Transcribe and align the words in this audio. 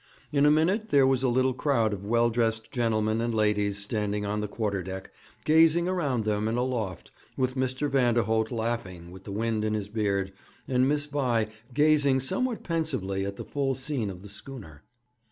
In 0.33 0.47
a 0.47 0.49
minute 0.49 0.89
there 0.89 1.05
was 1.05 1.21
a 1.21 1.27
little 1.29 1.53
crowd 1.53 1.93
of 1.93 2.03
well 2.07 2.31
dressed 2.31 2.71
gentlemen 2.71 3.21
and 3.21 3.35
ladies 3.35 3.77
standing 3.77 4.25
on 4.25 4.41
the 4.41 4.47
quarter 4.47 4.81
deck, 4.81 5.13
gazing 5.45 5.87
around 5.87 6.25
them 6.25 6.47
and 6.47 6.57
aloft, 6.57 7.11
with 7.37 7.53
Mr. 7.55 7.87
Vanderholt 7.87 8.49
laughing 8.49 9.11
with 9.11 9.25
the 9.25 9.31
wind 9.31 9.63
in 9.63 9.75
his 9.75 9.89
beard, 9.89 10.33
and 10.67 10.87
Miss 10.87 11.05
Vi 11.05 11.49
gazing 11.75 12.19
somewhat 12.19 12.63
pensively 12.63 13.27
at 13.27 13.35
the 13.37 13.45
full 13.45 13.75
scene 13.75 14.09
of 14.09 14.23
the 14.23 14.29
schooner. 14.29 14.81